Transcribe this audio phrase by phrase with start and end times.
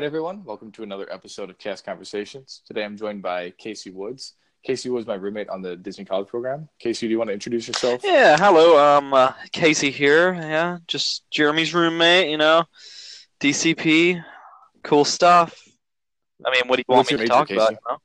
[0.00, 0.42] right, everyone.
[0.44, 2.62] Welcome to another episode of Cast Conversations.
[2.66, 4.32] Today I'm joined by Casey Woods.
[4.64, 6.70] Casey was my roommate on the Disney College program.
[6.78, 8.00] Casey, do you want to introduce yourself?
[8.02, 8.78] Yeah, hello.
[8.78, 10.32] Um, uh, Casey here.
[10.32, 12.30] Yeah, just Jeremy's roommate.
[12.30, 12.64] You know,
[13.40, 14.24] DCP,
[14.84, 15.68] cool stuff.
[16.46, 17.72] I mean, what do you want me to major, talk about?
[17.72, 17.98] You know?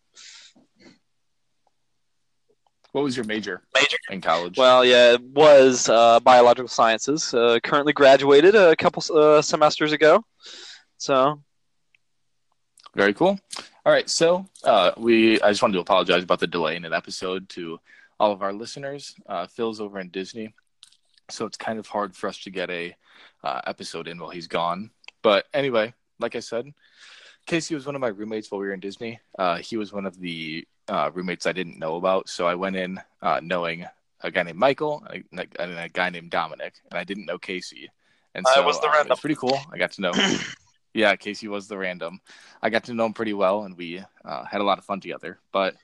[2.91, 3.97] What was your major Major.
[4.09, 4.57] in college?
[4.57, 7.33] Well, yeah, it was uh, biological sciences.
[7.33, 10.25] Uh, currently graduated a couple uh, semesters ago.
[10.97, 11.39] So
[12.95, 13.37] Very cool.
[13.85, 16.93] All right, so uh, we I just wanted to apologize about the delay in an
[16.93, 17.79] episode to
[18.19, 19.15] all of our listeners.
[19.27, 20.53] Uh, Phil's over in Disney,
[21.29, 22.95] so it's kind of hard for us to get a
[23.43, 24.91] uh, episode in while he's gone.
[25.21, 26.73] But anyway, like I said,
[27.45, 29.19] Casey was one of my roommates while we were in Disney.
[29.37, 32.77] Uh, he was one of the uh, roommates I didn't know about, so I went
[32.77, 33.85] in uh, knowing
[34.21, 37.37] a guy named Michael and a, and a guy named Dominic, and I didn't know
[37.37, 37.89] Casey.
[38.33, 39.11] And I so was the random.
[39.11, 39.59] It's pretty cool.
[39.71, 40.11] I got to know.
[40.95, 42.19] yeah, Casey was the random.
[42.61, 45.01] I got to know him pretty well, and we uh, had a lot of fun
[45.01, 45.39] together.
[45.51, 45.75] But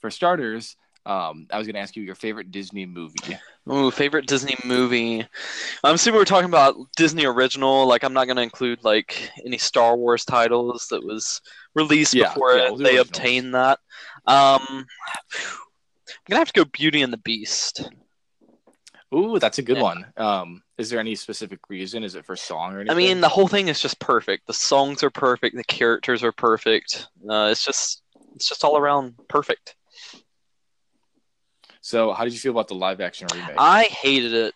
[0.00, 0.76] for starters,
[1.06, 3.36] um, I was going to ask you your favorite Disney movie.
[3.70, 5.20] Ooh, favorite Disney movie.
[5.84, 7.86] I'm assuming we're talking about Disney original.
[7.86, 11.42] Like, I'm not going to include like any Star Wars titles that was
[11.74, 13.78] released Yeah, before yeah, they obtained that.
[14.26, 14.86] Um,
[16.08, 17.90] I'm gonna have to go Beauty and the Beast.
[19.14, 19.82] Ooh, that's a good Yeah.
[19.82, 20.06] one.
[20.16, 22.02] Um, is there any specific reason?
[22.04, 22.96] Is it for song or anything?
[22.96, 24.46] I mean, the whole thing is just perfect.
[24.46, 25.56] The songs are perfect.
[25.56, 27.08] The characters are perfect.
[27.28, 28.02] Uh, it's just,
[28.34, 29.76] it's just all around perfect.
[31.80, 33.54] so how did you feel about the live action remake?
[33.58, 34.54] I hated it.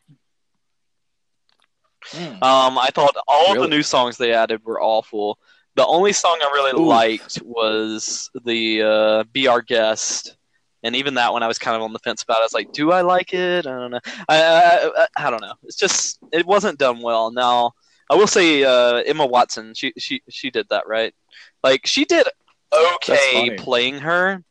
[2.12, 2.42] Mm.
[2.42, 3.66] Um, I thought all Really?
[3.66, 5.38] the new songs they added were awful.
[5.74, 6.86] The only song I really Ooh.
[6.86, 10.36] liked was the uh, "Be Our Guest,"
[10.82, 12.38] and even that one I was kind of on the fence about.
[12.38, 12.40] It.
[12.40, 13.66] I was like, "Do I like it?
[13.66, 14.00] I don't know.
[14.28, 15.54] I, I, I, I don't know.
[15.64, 17.72] It's just it wasn't done well." Now
[18.10, 21.14] I will say uh, Emma Watson, she she she did that right.
[21.62, 22.26] Like she did
[22.72, 24.42] okay playing her,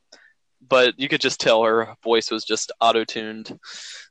[0.68, 3.58] but you could just tell her voice was just auto tuned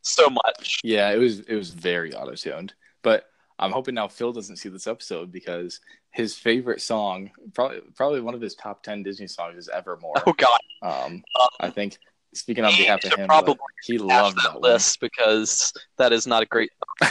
[0.03, 0.81] so much.
[0.83, 2.75] Yeah, it was it was very auto tuned.
[3.03, 3.27] But
[3.59, 5.81] I'm hoping now Phil doesn't see this episode because
[6.11, 10.15] his favorite song, probably probably one of his top ten Disney songs, is Evermore.
[10.27, 10.59] Oh God.
[10.83, 11.99] Um, Um, I think
[12.35, 14.73] speaking on behalf of him, probably he loved that that one.
[14.73, 16.71] list because that is not a great.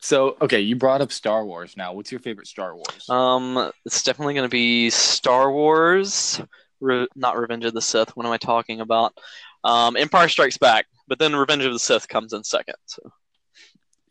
[0.00, 1.76] so okay, you brought up Star Wars.
[1.76, 3.08] Now, what's your favorite Star Wars?
[3.08, 6.40] Um, it's definitely going to be Star Wars,
[6.80, 8.16] Re- not Revenge of the Sith.
[8.16, 9.16] What am I talking about?
[9.64, 12.76] Um, Empire Strikes Back, but then Revenge of the Sith comes in second.
[12.86, 13.02] So.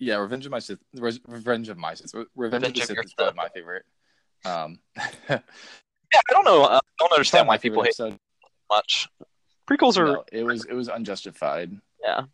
[0.03, 0.79] Yeah, Revenge of my Sith.
[0.95, 2.13] Re- Revenge of my Sith.
[2.13, 3.85] Re- Revenge, Revenge of the Sith is probably my favorite.
[4.45, 4.79] Um,
[6.13, 6.63] Yeah, I don't know.
[6.65, 8.15] I don't understand why people hate so
[8.69, 9.09] much.
[9.67, 11.71] Prequels are No, it was it was unjustified.
[12.03, 12.25] yeah.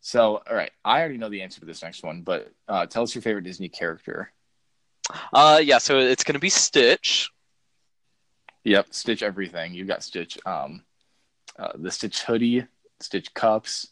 [0.00, 3.04] So, all right, I already know the answer to this next one, but uh, tell
[3.04, 4.30] us your favorite Disney character.
[5.32, 5.78] Uh, yeah.
[5.78, 7.30] So it's going to be Stitch.
[8.64, 9.72] Yep, Stitch everything.
[9.74, 10.82] You got Stitch, um,
[11.58, 12.66] uh, the Stitch hoodie,
[13.00, 13.88] Stitch cups,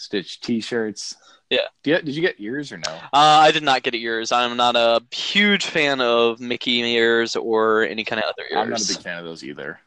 [0.00, 1.14] Stitch T-shirts.
[1.50, 1.58] Yeah.
[1.82, 2.90] Did you, did you get ears or no?
[2.90, 4.32] Uh, I did not get ears.
[4.32, 8.56] I'm not a huge fan of Mickey ears or any kind of other ears.
[8.58, 9.78] I'm not a big fan of those either.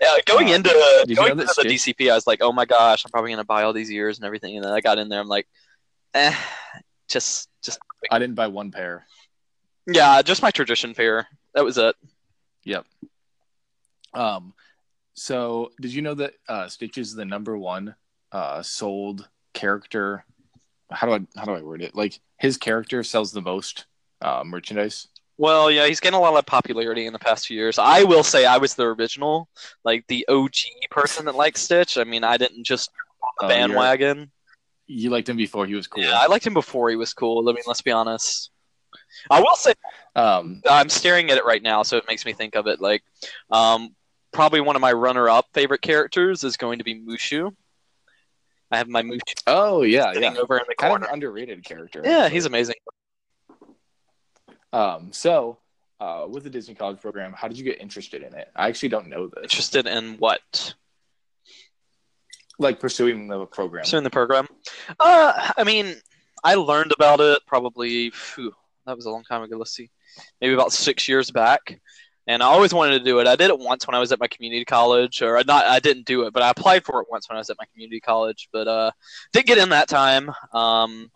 [0.00, 3.10] Yeah, going Uh, into going into the DCP, I was like, oh my gosh, I'm
[3.12, 4.56] probably gonna buy all these ears and everything.
[4.56, 5.46] And then I got in there, I'm like,
[6.14, 6.34] eh,
[7.08, 7.78] just just
[8.10, 9.06] I didn't buy one pair.
[9.86, 11.28] yeah, just my tradition pair.
[11.54, 11.94] That was it.
[12.64, 12.86] Yep.
[14.14, 14.54] Um,
[15.14, 17.94] so did you know that uh, Stitch is the number one
[18.34, 20.24] uh, sold character?
[20.90, 21.94] How do I how do I word it?
[21.94, 23.86] Like his character sells the most
[24.20, 25.08] uh, merchandise.
[25.36, 27.78] Well, yeah, he's getting a lot of popularity in the past few years.
[27.78, 29.48] I will say I was the original,
[29.84, 30.52] like the OG
[30.90, 31.96] person that liked Stitch.
[31.98, 32.90] I mean, I didn't just
[33.22, 34.30] on the Oh, bandwagon.
[34.86, 36.04] You liked him before he was cool.
[36.04, 37.48] Yeah, I liked him before he was cool.
[37.48, 38.50] I mean, let's be honest.
[39.30, 39.72] I will say
[40.14, 42.80] Um, I'm staring at it right now, so it makes me think of it.
[42.80, 43.02] Like,
[43.50, 43.96] um,
[44.32, 47.50] probably one of my runner-up favorite characters is going to be Mushu.
[48.74, 50.34] I have my Mushu oh yeah, yeah.
[50.36, 52.02] over in the Kind of an underrated character.
[52.04, 52.34] Yeah, actually.
[52.34, 52.74] he's amazing.
[54.72, 55.58] Um, so
[56.00, 58.50] uh, with the Disney College program, how did you get interested in it?
[58.56, 59.44] I actually don't know this.
[59.44, 60.74] Interested in what?
[62.58, 63.84] Like pursuing the program.
[63.92, 64.48] In the program,
[64.98, 65.94] uh, I mean,
[66.42, 68.10] I learned about it probably.
[68.10, 68.52] Phew,
[68.86, 69.56] that was a long time ago.
[69.56, 69.90] Let's see,
[70.40, 71.80] maybe about six years back.
[72.26, 73.26] And I always wanted to do it.
[73.26, 75.66] I did it once when I was at my community college, or not.
[75.66, 77.66] I didn't do it, but I applied for it once when I was at my
[77.72, 78.90] community college, but uh,
[79.32, 80.30] didn't get in that time.
[80.52, 81.10] Um,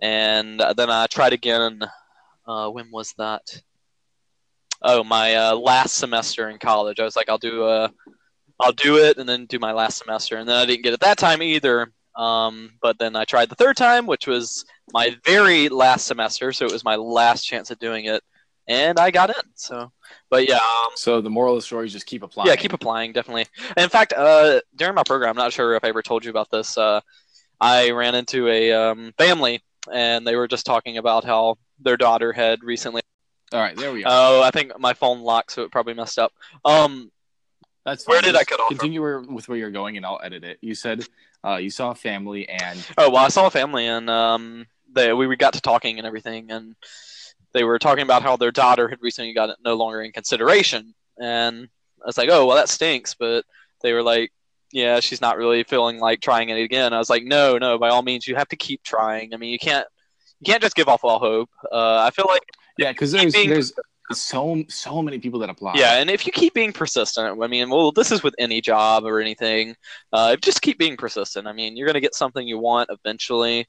[0.00, 1.80] and then I tried again.
[2.46, 3.62] Uh, when was that?
[4.82, 7.00] Oh, my uh, last semester in college.
[7.00, 7.88] I was like, I'll do uh,
[8.60, 10.36] I'll do it, and then do my last semester.
[10.36, 11.90] And then I didn't get it that time either.
[12.16, 16.66] Um, but then I tried the third time, which was my very last semester, so
[16.66, 18.22] it was my last chance at doing it,
[18.66, 19.42] and I got in.
[19.54, 19.92] So,
[20.30, 22.48] but yeah, um, So the moral of the story is just keep applying.
[22.48, 23.46] yeah, keep applying definitely.
[23.76, 26.30] And in fact, uh, during my program, I'm not sure if I ever told you
[26.30, 26.76] about this.
[26.78, 27.00] Uh,
[27.60, 29.62] I ran into a um, family,
[29.92, 33.02] and they were just talking about how their daughter had recently.
[33.52, 34.08] All right, there we go.
[34.10, 36.32] Oh, I think my phone locked, so it probably messed up.
[36.64, 37.10] Um,
[37.84, 38.24] That's where fine.
[38.32, 38.68] did I Just cut off?
[38.70, 40.58] Continue where, with where you're going, and I'll edit it.
[40.60, 41.06] You said
[41.46, 45.12] uh, you saw a family, and Oh well, I saw a family, and um, they
[45.12, 46.74] we, we got to talking and everything, and
[47.54, 50.94] they were talking about how their daughter had recently got it no longer in consideration,
[51.18, 51.68] and
[52.02, 53.44] I was like, oh well, that stinks, but
[53.82, 54.30] they were like,
[54.72, 56.92] yeah, she's not really feeling like trying it again.
[56.92, 59.32] I was like, no, no, by all means, you have to keep trying.
[59.32, 59.86] I mean, you can't
[60.40, 61.48] you can't just give up all hope.
[61.72, 62.42] Uh, I feel like
[62.76, 63.72] yeah, because there's being- there's
[64.12, 65.72] so so many people that apply.
[65.76, 69.04] yeah, and if you keep being persistent, I mean, well, this is with any job
[69.04, 69.74] or anything.
[70.12, 71.46] Uh, just keep being persistent.
[71.46, 73.66] I mean, you're gonna get something you want eventually.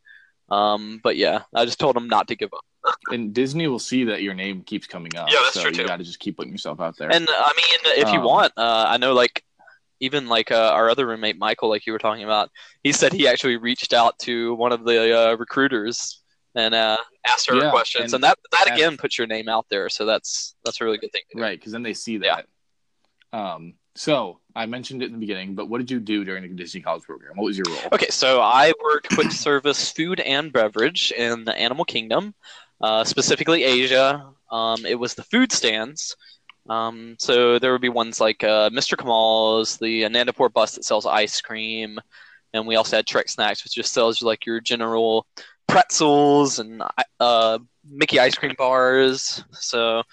[0.50, 2.66] Um, but yeah, I just told them not to give up.
[3.12, 5.30] And Disney will see that your name keeps coming up.
[5.32, 5.86] Yeah, that's so true, you too.
[5.86, 7.12] got to just keep putting yourself out there.
[7.12, 9.44] And I mean, if you Um, want, uh, I know like
[10.00, 12.50] even like uh, our other roommate Michael, like you were talking about,
[12.84, 16.22] he said he actually reached out to one of the uh, recruiters
[16.54, 16.98] and uh,
[17.28, 19.90] asked her Yeah, questions, and and that that asked- again puts your name out there.
[19.90, 21.22] So that's that's a really good thing.
[21.32, 21.42] To do.
[21.44, 22.42] right, because then they see Yeah.
[23.32, 23.38] that.
[23.38, 26.50] Um, so I mentioned it in the beginning, but what did you do during the
[26.50, 27.36] Disney College program?
[27.36, 27.80] What was your role?
[27.94, 32.36] Okay, so I worked quick service food and beverage in the animal kingdom,
[32.82, 34.30] uh, specifically Asia.
[34.52, 36.16] Um, it was the food stands.
[36.70, 38.98] Um, so there would be ones like uh, Mr.
[38.98, 42.00] Kamal's, the Anandapur bus that sells ice cream,
[42.54, 45.28] and we also had Trek Snacks, which just sells like your general
[45.68, 46.82] pretzels and
[47.20, 49.44] uh, Mickey ice cream bars.
[49.52, 50.04] So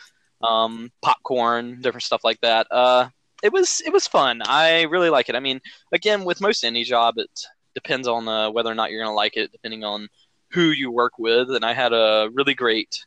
[0.42, 2.66] um, popcorn, different stuff like that.
[2.70, 3.08] Uh,
[3.42, 4.40] it was it was fun.
[4.44, 5.34] I really like it.
[5.34, 5.60] I mean,
[5.92, 7.30] again, with most any job, it
[7.74, 10.08] depends on uh, whether or not you're going to like it, depending on
[10.52, 11.50] who you work with.
[11.50, 13.04] And I had a really great,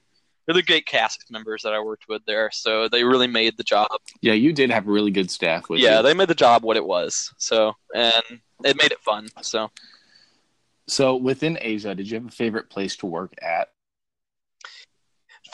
[0.47, 3.88] really great cast members that I worked with there, so they really made the job.
[4.21, 6.03] Yeah, you did have really good staff with yeah, you.
[6.03, 7.33] they made the job what it was.
[7.38, 8.24] So and
[8.63, 9.27] it made it fun.
[9.42, 9.69] So
[10.88, 13.69] So within Asia, did you have a favorite place to work at?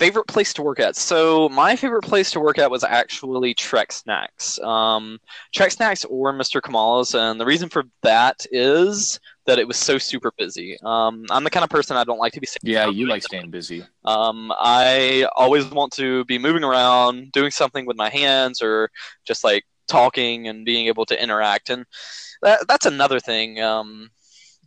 [0.02, 0.96] Favorite place to work at.
[0.96, 4.58] So my favorite place to work at was actually Trek Snacks.
[4.62, 5.20] Um,
[5.54, 6.60] Trek Snacks or Mr.
[6.60, 10.76] Kamala's, and the reason for that is that it was so super busy.
[10.84, 12.48] Um, I'm the kind of person I don't like to be.
[12.48, 13.84] sitting Yeah, you like staying busy.
[14.04, 18.90] Um, I always want to be moving around, doing something with my hands, or
[19.24, 21.70] just like talking and being able to interact.
[21.70, 21.86] And
[22.42, 23.62] that, that's another thing.
[23.62, 24.10] Um,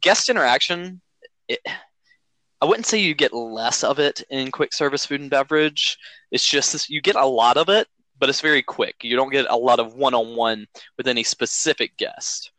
[0.00, 1.00] guest interaction.
[1.48, 1.58] It,
[2.64, 5.98] I wouldn't say you get less of it in quick service food and beverage.
[6.30, 7.86] It's just this, you get a lot of it,
[8.18, 8.94] but it's very quick.
[9.02, 10.66] You don't get a lot of one on one
[10.96, 12.52] with any specific guest,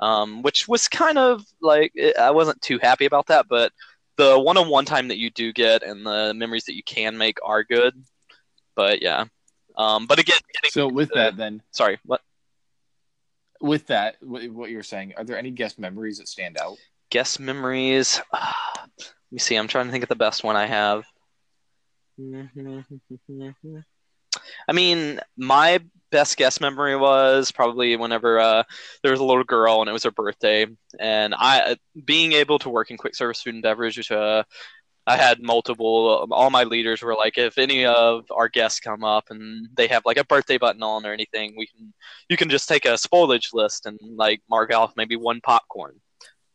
[0.00, 3.48] um, which was kind of like I wasn't too happy about that.
[3.50, 3.70] But
[4.16, 7.18] the one on one time that you do get and the memories that you can
[7.18, 7.92] make are good.
[8.74, 9.26] But yeah.
[9.76, 12.22] Um, but again, getting, So with that, then, sorry, what
[13.60, 16.78] with that, what you're saying, are there any guest memories that stand out?
[17.10, 18.20] Guest memories?
[18.32, 18.98] let
[19.30, 19.56] me see.
[19.56, 21.04] I'm trying to think of the best one I have.
[24.68, 25.80] I mean, my
[26.10, 28.62] best guest memory was probably whenever uh,
[29.02, 30.66] there was a little girl and it was her birthday,
[30.98, 34.44] and I being able to work in quick service food and beverage, which uh,
[35.06, 36.26] I had multiple.
[36.30, 40.02] All my leaders were like, if any of our guests come up and they have
[40.04, 41.92] like a birthday button on or anything, we can
[42.28, 46.00] you can just take a spoilage list and like mark off maybe one popcorn.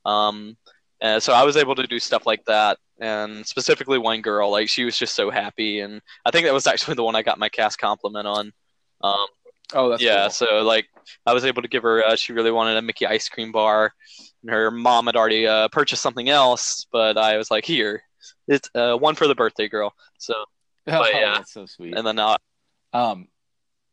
[0.05, 0.57] Um,
[1.01, 4.69] and so I was able to do stuff like that, and specifically one girl, like
[4.69, 7.39] she was just so happy, and I think that was actually the one I got
[7.39, 8.51] my cast compliment on.
[9.01, 9.27] Um,
[9.73, 10.29] Oh, that's yeah, cool.
[10.29, 10.85] so like
[11.25, 12.03] I was able to give her.
[12.05, 13.91] Uh, she really wanted a Mickey ice cream bar,
[14.43, 18.03] and her mom had already uh, purchased something else, but I was like, here,
[18.47, 19.91] it's uh, one for the birthday girl.
[20.19, 20.33] So
[20.87, 21.33] Oh, but yeah.
[21.37, 21.95] that's so sweet.
[21.97, 22.37] and then uh,
[22.93, 23.27] Um,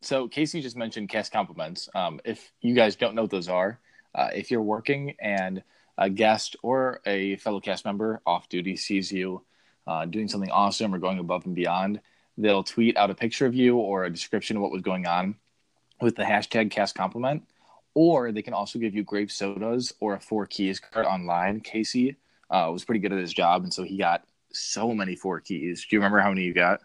[0.03, 1.89] so Casey just mentioned cast compliments.
[1.95, 3.81] Um, if you guys don't know what those are,
[4.15, 5.63] uh, if you're working and
[5.99, 9.43] a guest or a fellow cast member off duty sees you
[9.87, 12.01] uh, doing something awesome or going above and beyond,
[12.39, 15.35] they'll tweet out a picture of you or a description of what was going on
[16.01, 17.43] with the hashtag cast compliment.
[17.95, 21.61] Or they can also give you grape sodas or a four keys card online.
[21.61, 22.17] Casey
[22.51, 25.87] uh, was pretty good at his job, and so he got so many four keys.
[25.89, 26.81] Do you remember how many you got?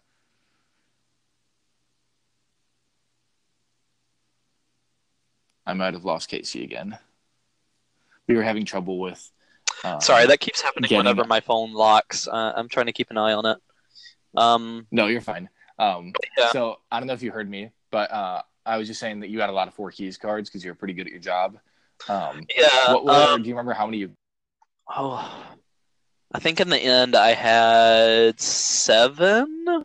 [5.65, 6.97] I might have lost Casey again.
[8.27, 9.29] We were having trouble with.
[9.83, 12.27] Uh, sorry, that keeps happening whenever my phone locks.
[12.27, 13.57] Uh, I'm trying to keep an eye on it.
[14.35, 15.49] Um, No, you're fine.
[15.79, 16.51] Um, Yeah.
[16.51, 19.29] So I don't know if you heard me, but uh, I was just saying that
[19.29, 21.57] you had a lot of four keys cards because you're pretty good at your job.
[22.09, 22.93] Um, yeah.
[22.93, 24.11] what, what, um, do you remember how many you?
[24.95, 25.43] oh,
[26.33, 29.83] I think in the end I had seven.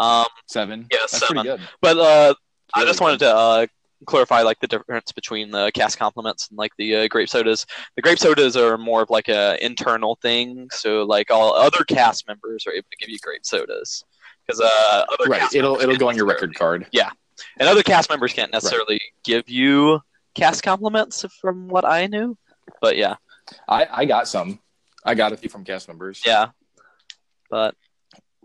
[0.00, 0.86] Um, Seven.
[0.90, 1.42] Yeah, That's seven.
[1.44, 1.60] good.
[1.80, 2.34] but uh,
[2.74, 3.66] I Really just wanted to uh,
[4.06, 7.66] clarify like the difference between the cast compliments and like the uh, grape sodas.
[7.96, 12.26] The grape sodas are more of like a internal thing, so like all other cast
[12.26, 14.04] members are able to give you grape sodas
[14.46, 15.52] because uh, other Right.
[15.54, 16.86] It'll it'll go on your record card.
[16.92, 17.10] Yeah,
[17.58, 20.00] and other cast members can't necessarily give you
[20.34, 22.36] cast compliments from what I knew.
[22.80, 23.16] But yeah,
[23.68, 24.58] I I got some.
[25.04, 26.22] I got a few from cast members.
[26.24, 26.48] yeah,
[27.50, 27.74] but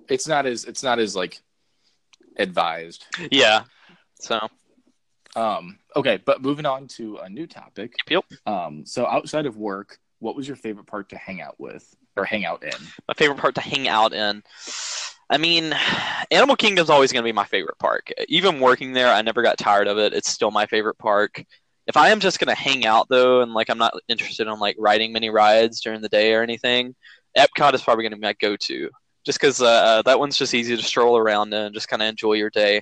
[0.10, 1.40] It's not as it's not as like
[2.38, 3.06] advised.
[3.32, 3.64] yeah.
[4.20, 4.40] So
[5.36, 7.94] Um, okay, but moving on to a new topic.
[8.10, 8.26] Yep.
[8.46, 12.26] Um, so outside of work, what was your favorite part to hang out with or
[12.26, 12.72] hang out in?
[13.08, 14.44] my favorite part to hang out in.
[15.30, 15.76] I mean,
[16.32, 18.12] Animal Kingdom's always going to be my favorite park.
[18.30, 20.14] Even working there, I never got tired of it.
[20.14, 21.44] It's still my favorite park.
[21.86, 24.60] If I am just going to hang out though, and like I'm not interested in
[24.60, 26.96] like riding many rides during the day or anything,
[27.38, 28.90] Epcot is probably going to be my go-to.
[29.26, 32.34] Just because uh, that one's just easy to stroll around and just kind of enjoy
[32.34, 32.82] your day.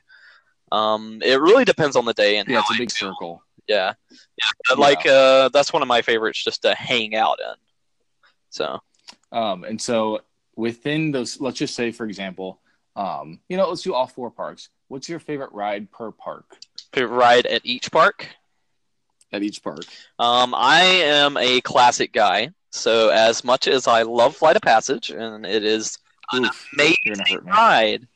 [0.72, 3.44] Um, it really depends on the day and Yeah, it's a big circle.
[3.68, 4.76] Yeah, yeah.
[4.78, 7.56] Like uh, that's one of my favorites just to hang out in.
[8.50, 8.80] So
[9.32, 10.22] Um, and so
[10.56, 12.60] within those, let's just say, for example,
[12.96, 14.70] um, you know, let's do all four parks.
[14.88, 16.46] What's your favorite ride per park
[16.94, 18.28] favorite ride at each park.
[19.34, 19.80] at each park?
[20.20, 25.10] Um, I am a classic guy, so as much as I love Flight of Passage,
[25.10, 25.98] and it is
[26.34, 27.52] Oof, amazing hurt me.
[27.52, 28.08] ride,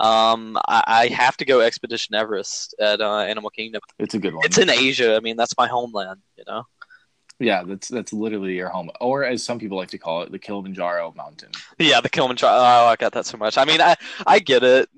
[0.00, 3.82] um, I, I have to go Expedition Everest at uh, Animal Kingdom.
[3.98, 4.44] It's a good one.
[4.44, 5.14] It's in Asia.
[5.14, 6.20] I mean, that's my homeland.
[6.36, 6.64] You know.
[7.38, 10.38] yeah, that's that's literally your home, or as some people like to call it, the
[10.38, 11.50] Kilimanjaro Mountain.
[11.78, 12.52] Yeah, the Kilimanjaro.
[12.52, 13.58] Oh, I got that so much.
[13.58, 14.88] I mean, I I get it.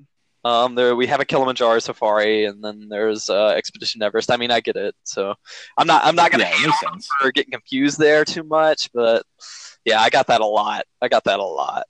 [0.44, 4.30] Um, there we have a Kilimanjaro safari, and then there's uh, Expedition Everest.
[4.30, 4.94] I mean, I get it.
[5.04, 5.34] So
[5.78, 7.08] I'm not I'm not gonna yeah, hate sense.
[7.20, 9.24] for getting confused there too much, but
[9.84, 10.84] yeah, I got that a lot.
[11.00, 11.86] I got that a lot.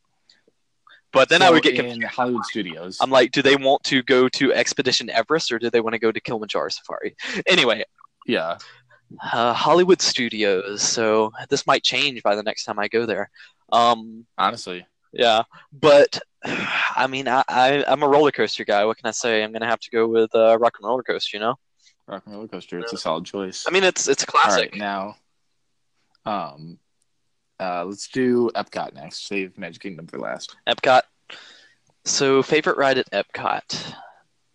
[1.12, 2.02] But then I would get confused.
[2.04, 2.98] Hollywood Studios.
[3.00, 5.98] I'm like, do they want to go to Expedition Everest or do they want to
[5.98, 7.14] go to Kilimanjaro Safari?
[7.46, 7.84] Anyway,
[8.26, 8.58] yeah,
[9.32, 10.82] uh, Hollywood Studios.
[10.82, 13.30] So this might change by the next time I go there.
[13.70, 15.42] Um, honestly, yeah,
[15.72, 18.84] but I mean, I, I I'm a roller coaster guy.
[18.84, 19.42] What can I say?
[19.42, 21.36] I'm gonna have to go with uh, Rock 'n' Roller Coaster.
[21.36, 21.54] You know,
[22.06, 22.78] Rock 'n' Roller Coaster.
[22.80, 23.64] It's a solid choice.
[23.68, 24.72] I mean, it's it's a classic.
[24.72, 25.16] right, now,
[26.24, 26.78] um,
[27.62, 29.26] uh, let's do Epcot next.
[29.28, 30.56] Save Magic Kingdom for last.
[30.68, 31.02] Epcot.
[32.04, 33.94] So, favorite ride at Epcot?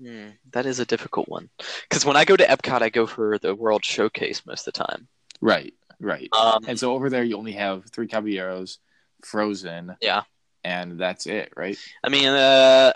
[0.02, 1.50] Hmm, that is a difficult one.
[1.90, 4.84] Because when I go to Epcot, I go for the World Showcase most of the
[4.84, 5.08] time.
[5.42, 6.30] Right, right.
[6.34, 8.80] Um, And so over there, you only have three Caballeros,
[9.24, 9.96] Frozen.
[10.02, 10.24] Yeah.
[10.64, 11.78] And that's it, right?
[12.04, 12.92] I mean, uh,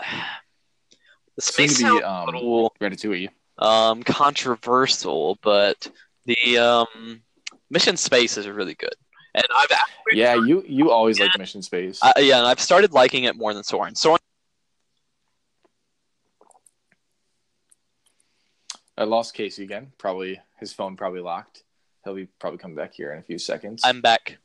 [1.36, 3.30] the Soon space to sounds be a um, little Ratatouille.
[3.58, 5.90] um, controversial, but
[6.26, 7.22] the um,
[7.70, 8.94] Mission Space is really good.
[9.34, 9.70] And I've
[10.12, 11.98] Yeah, you you always like Mission Space.
[12.02, 13.94] I, yeah, and I've started liking it more than Soarin'.
[13.94, 14.18] Soarin',
[18.96, 19.92] I lost Casey again.
[19.98, 21.64] Probably his phone probably locked.
[22.04, 23.82] He'll be probably coming back here in a few seconds.
[23.84, 24.38] I'm back.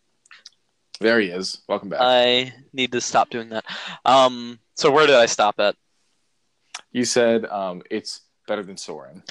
[1.00, 1.62] there he is.
[1.68, 2.00] Welcome back.
[2.02, 3.66] I need to stop doing that.
[4.06, 5.76] Um, so where did I stop at?
[6.92, 9.22] you said um, it's better than Soarin'.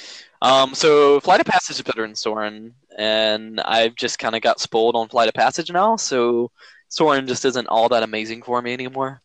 [0.42, 4.60] Um, so Flight of Passage is better than Soarin', and I've just kind of got
[4.60, 5.96] spoiled on Flight of Passage now.
[5.96, 6.50] So
[6.88, 9.22] Soarin' just isn't all that amazing for me anymore.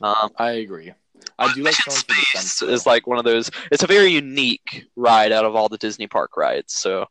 [0.00, 0.92] Um, I agree.
[1.38, 2.70] I do like Mission Soarin' for the Space sense.
[2.70, 3.50] is like one of those.
[3.70, 6.74] It's a very unique ride out of all the Disney park rides.
[6.74, 7.06] So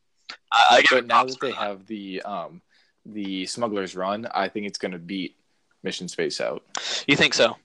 [0.52, 1.56] I, I but now that they that.
[1.56, 2.60] have the um,
[3.06, 5.36] the Smuggler's Run, I think it's going to beat
[5.82, 6.62] Mission Space out.
[7.06, 7.56] you think so?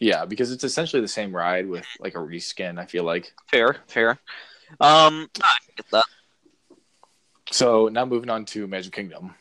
[0.00, 2.78] Yeah, because it's essentially the same ride with like a reskin.
[2.78, 3.32] I feel like.
[3.50, 4.18] Fair, fair.
[4.80, 6.04] Um, I get that.
[7.54, 9.32] So now moving on to Magic Kingdom.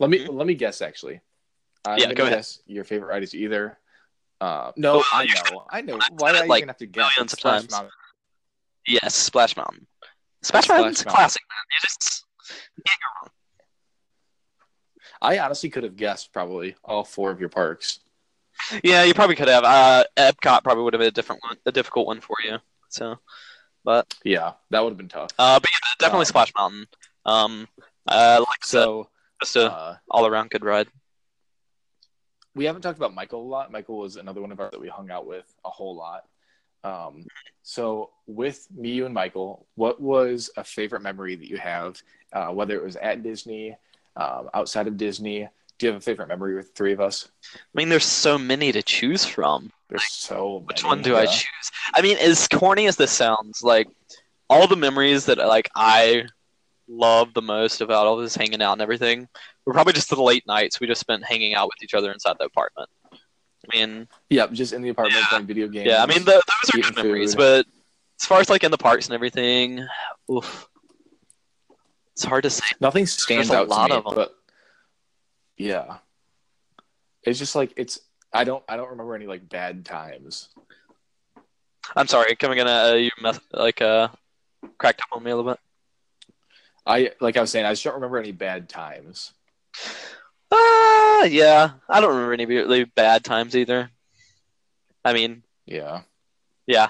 [0.00, 0.34] Let me Mhm.
[0.34, 0.82] let me guess.
[0.82, 1.20] Actually,
[1.84, 2.44] I'm Yeah, gonna go ahead.
[2.66, 3.78] your favorite ride is either.
[4.40, 6.00] Uh, no, Well, I know, I know.
[6.10, 7.12] Why do I like, even have to guess?
[7.16, 7.70] millions of Splash times.
[7.70, 7.92] Mountain.
[8.88, 9.86] Yes, Splash Mountain.
[10.42, 11.16] Splash Splash Mountain's a Mountain.
[11.16, 11.64] classic, man.
[11.70, 12.24] You just
[12.76, 13.30] you can't go wrong.
[15.20, 18.00] I honestly could have guessed probably all four of your parks.
[18.82, 19.62] Yeah, you probably could have.
[19.62, 22.58] Uh, Epcot probably would have been a different one, a difficult one for you.
[22.88, 23.20] So,
[23.84, 25.30] but Yeah, that would have been tough.
[25.38, 26.88] uh, but yeah, definitely Um, Splash Mountain.
[27.24, 27.68] Um,
[28.06, 29.08] uh, like So
[29.40, 30.88] just a uh, all around good ride.
[32.54, 33.72] we haven't talked about Michael a lot.
[33.72, 36.24] Michael was another one of our that we hung out with a whole lot.
[36.84, 37.26] Um,
[37.62, 42.02] so with me, you and Michael, what was a favorite memory that you have,
[42.32, 43.76] uh, whether it was at Disney,
[44.16, 45.48] um, outside of Disney?
[45.78, 47.28] Do you have a favorite memory with the three of us?
[47.54, 49.70] I mean, there's so many to choose from.
[49.88, 51.70] There's so Which one do I choose?
[51.94, 53.88] I mean, as corny as this sounds, like
[54.50, 56.26] all the memories that like I
[56.92, 59.28] loved the most about all this hanging out and everything
[59.64, 62.36] were probably just the late nights we just spent hanging out with each other inside
[62.38, 62.88] the apartment.
[63.12, 65.28] I mean, yeah, just in the apartment Yeah.
[65.28, 65.86] playing video games.
[65.86, 67.34] yeah, I mean, the, those are good memories.
[67.34, 67.66] But
[68.20, 69.86] as far as like in the parks and everything,
[70.30, 70.68] oof,
[72.14, 72.64] it's hard to say.
[72.80, 74.14] nothing stands a out lot to me, of 'em.
[74.14, 74.34] but
[75.56, 75.98] yeah,
[77.22, 78.00] it's just like it's.
[78.32, 78.64] I don't.
[78.68, 80.48] I don't remember any like bad times.
[81.94, 84.08] I'm sorry, coming in, uh, you mess, like uh,
[84.78, 85.60] cracked up on me a little bit.
[86.86, 87.66] I like I was saying.
[87.66, 89.32] I just don't remember any bad times.
[90.50, 93.90] Uh, yeah, I don't remember any really bad times either.
[95.04, 96.02] I mean, Yeah,
[96.66, 96.88] yeah,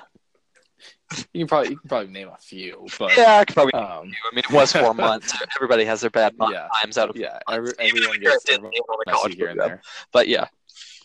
[1.32, 3.74] you can probably you can probably name a few, but yeah, I could probably.
[3.74, 5.32] um, I mean, it was four months.
[5.56, 6.68] Everybody has their bad Yeah.
[6.82, 9.48] times out of yeah, every, everyone gets at everyone Disney or a messy college here
[9.48, 9.82] and there.
[10.12, 10.46] But yeah,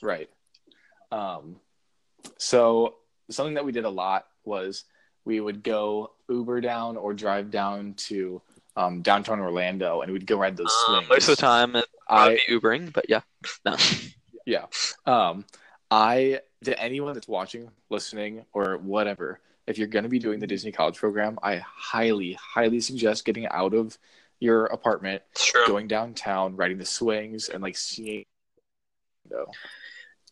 [0.01, 0.29] Right.
[1.11, 1.57] Um,
[2.37, 2.95] so
[3.29, 4.83] something that we did a lot was
[5.25, 8.41] we would go Uber down or drive down to
[8.77, 11.09] um, downtown Orlando, and we'd go ride those uh, swings.
[11.09, 13.21] most of the time it would I be Ubering, but yeah,
[13.65, 13.75] no.
[14.45, 14.65] yeah.
[15.05, 15.43] Um,
[15.91, 20.47] I to anyone that's watching, listening, or whatever, if you're going to be doing the
[20.47, 23.97] Disney College program, I highly, highly suggest getting out of
[24.39, 25.23] your apartment,
[25.65, 28.25] going downtown, riding the swings, and like seeing.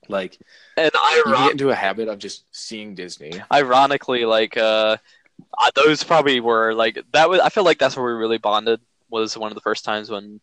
[0.07, 0.37] Like
[0.77, 3.31] And you can iron- get into a habit of just seeing Disney.
[3.51, 4.97] ironically, like uh,
[5.57, 7.39] uh, those probably were like that was.
[7.39, 8.81] I feel like that's where we really bonded.
[9.09, 10.41] Was one of the first times when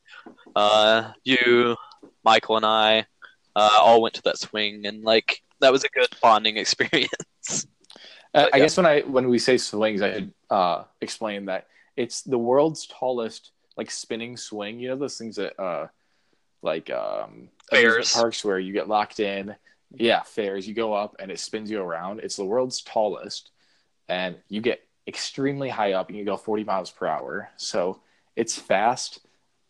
[0.54, 1.76] uh, you,
[2.24, 3.06] Michael, and I
[3.56, 7.66] uh, all went to that swing, and like that was a good bonding experience.
[8.34, 8.62] Uh, I yeah.
[8.62, 12.86] guess when I when we say swings, I should uh, explain that it's the world's
[12.86, 14.80] tallest like spinning swing.
[14.80, 15.88] You know those things that uh,
[16.62, 18.12] like um, Fairs.
[18.12, 19.54] parks where you get locked in.
[19.94, 20.66] Yeah, fairs.
[20.66, 22.20] You go up and it spins you around.
[22.20, 23.50] It's the world's tallest,
[24.12, 26.08] and you get extremely high up.
[26.08, 28.00] and You go forty miles per hour, so
[28.36, 29.20] it's fast,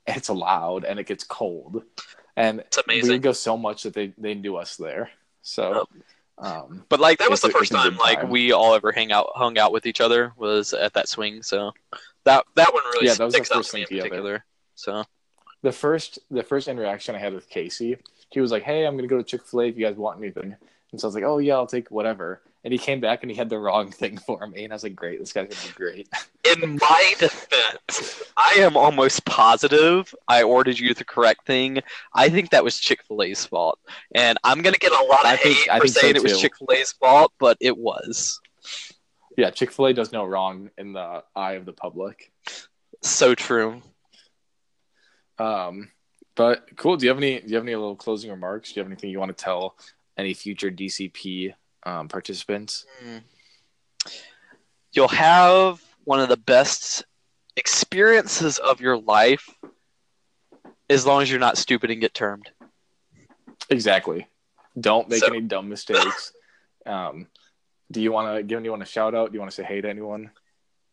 [0.07, 1.83] it's loud, and it gets cold.
[2.37, 3.13] And It's we amazing.
[3.13, 5.11] would go so much that they they knew us there.
[5.43, 5.87] So.
[6.39, 9.13] Um, But like that was the first it's a time like we all ever hang
[9.13, 11.43] out hung out with each other was at that swing.
[11.43, 11.73] So
[12.25, 14.09] that that one really Yeah, that was our sticks out first to me in together.
[14.09, 14.45] particular.
[14.75, 15.05] So
[15.63, 17.97] the first the first interaction I had with Casey,
[18.31, 20.19] he was like, "Hey, I'm gonna go to Chick Fil A if you guys want
[20.19, 20.57] anything."
[20.91, 23.31] And so I was like, "Oh yeah, I'll take whatever." And he came back and
[23.31, 25.67] he had the wrong thing for me, and I was like, "Great, this guy's gonna
[25.67, 26.09] be great."
[26.45, 31.81] in my defense, I am almost positive I ordered you the correct thing.
[32.15, 33.79] I think that was Chick Fil A's fault,
[34.15, 36.17] and I'm gonna get a lot of I think- hate I for think so, saying
[36.17, 36.41] it was.
[36.41, 38.41] Chick Fil A's fault, but it was
[39.37, 42.31] yeah, Chick Fil A does no wrong in the eye of the public.
[43.03, 43.81] so true.
[45.39, 45.91] Um,
[46.37, 46.97] but cool.
[46.97, 47.41] Do you have any?
[47.41, 48.73] Do you have any little closing remarks?
[48.73, 49.77] Do you have anything you want to tell
[50.17, 52.87] any future DCP um, participants?
[54.93, 57.05] You'll have one of the best
[57.57, 59.49] experiences of your life
[60.91, 62.51] as long as you're not stupid and get termed.
[63.71, 64.27] Exactly.
[64.79, 66.33] Don't make So- any dumb mistakes.
[66.87, 67.27] um,
[67.91, 69.31] do you want to give anyone a shout out?
[69.31, 70.31] Do you want to say hey to anyone?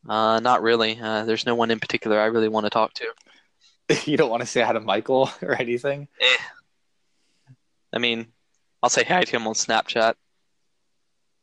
[0.07, 0.99] Uh, not really.
[1.01, 3.05] Uh, there's no one in particular I really want to talk to.
[4.05, 6.07] you don't want to say hi to Michael or anything?
[6.21, 6.37] Eh.
[7.91, 8.27] I mean,
[8.83, 10.15] I'll say hi to him on Snapchat.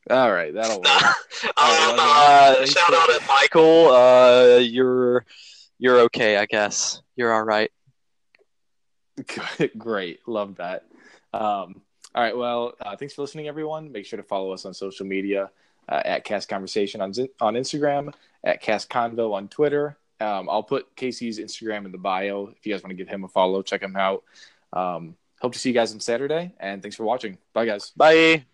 [0.09, 0.87] All right, that'll work.
[1.45, 3.89] um, uh, shout out to Michael.
[3.89, 5.25] Uh, you're
[5.79, 7.03] you're okay, I guess.
[7.17, 7.71] You're all right.
[9.79, 10.85] Great, love that.
[11.33, 11.83] Um,
[12.15, 13.91] all right, well, uh, thanks for listening, everyone.
[13.91, 15.51] Make sure to follow us on social media
[15.89, 18.15] uh, at Cast Conversation on on Instagram,
[18.45, 19.99] at Cast Convo on Twitter.
[20.21, 23.25] Um, I'll put Casey's Instagram in the bio if you guys want to give him
[23.25, 23.61] a follow.
[23.63, 24.25] Check him out.
[24.73, 27.39] Um, hope to see you guys on Saturday, and thanks for watching.
[27.53, 27.91] Bye, guys.
[27.91, 28.47] Bye.